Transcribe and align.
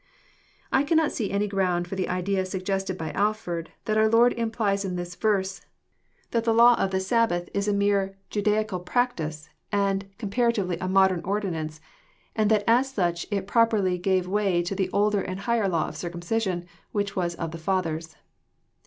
^ 0.01 0.03
I 0.71 0.81
cannot 0.83 1.11
see 1.11 1.29
any 1.29 1.47
ground 1.47 1.87
for 1.87 1.95
the 1.95 2.09
Idea 2.09 2.43
suggested 2.43 2.97
by 2.97 3.11
Alford, 3.11 3.69
that 3.85 3.99
our 3.99 4.09
Lord 4.09 4.33
implies 4.33 4.83
in 4.83 4.95
this 4.95 5.13
verse, 5.13 5.61
that 6.31 6.43
the 6.43 6.55
law 6.55 6.73
of 6.81 6.89
the 6.89 6.99
Sabbath 6.99 7.53
JOHN, 7.53 7.61
CHAP. 7.61 7.65
yn. 7.67 7.73
25 7.73 7.75
Ib 7.75 7.75
a 7.75 7.77
mere 7.77 8.17
Jadaical 8.65 8.83
practice 8.83 9.49
and 9.71 10.09
comparatively 10.17 10.79
a 10.81 10.87
modem 10.89 11.21
«>rdinance, 11.21 11.79
and 12.35 12.49
tliat 12.49 12.63
as 12.65 12.91
sach 12.91 13.31
it 13.31 13.45
properly 13.45 13.99
gave 13.99 14.27
way 14.27 14.63
to 14.63 14.73
the 14.73 14.89
older 14.89 15.21
and 15.21 15.41
higher 15.41 15.67
law 15.69 15.87
of 15.87 15.93
circamcision, 15.95 16.65
which 16.91 17.15
was 17.15 17.35
"of 17.35 17.51
the 17.51 17.59
fathers." 17.59 18.15